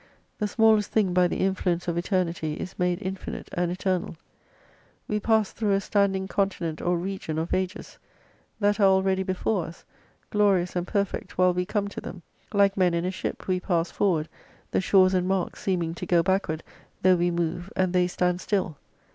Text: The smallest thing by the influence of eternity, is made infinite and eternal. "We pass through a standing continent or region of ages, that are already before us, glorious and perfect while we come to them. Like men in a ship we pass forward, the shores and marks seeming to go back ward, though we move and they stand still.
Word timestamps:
The 0.39 0.47
smallest 0.47 0.89
thing 0.91 1.13
by 1.13 1.27
the 1.27 1.41
influence 1.41 1.87
of 1.87 1.95
eternity, 1.95 2.55
is 2.55 2.79
made 2.79 2.97
infinite 3.03 3.49
and 3.53 3.69
eternal. 3.71 4.15
"We 5.07 5.19
pass 5.19 5.51
through 5.51 5.73
a 5.73 5.79
standing 5.79 6.27
continent 6.27 6.81
or 6.81 6.97
region 6.97 7.37
of 7.37 7.53
ages, 7.53 7.99
that 8.59 8.79
are 8.79 8.85
already 8.87 9.21
before 9.21 9.65
us, 9.67 9.85
glorious 10.31 10.75
and 10.75 10.87
perfect 10.87 11.37
while 11.37 11.53
we 11.53 11.67
come 11.67 11.87
to 11.89 12.01
them. 12.01 12.23
Like 12.51 12.75
men 12.77 12.95
in 12.95 13.05
a 13.05 13.11
ship 13.11 13.47
we 13.47 13.59
pass 13.59 13.91
forward, 13.91 14.27
the 14.71 14.81
shores 14.81 15.13
and 15.13 15.27
marks 15.27 15.61
seeming 15.61 15.93
to 15.93 16.07
go 16.07 16.23
back 16.23 16.47
ward, 16.49 16.63
though 17.03 17.15
we 17.15 17.29
move 17.29 17.71
and 17.75 17.93
they 17.93 18.07
stand 18.07 18.41
still. 18.41 18.77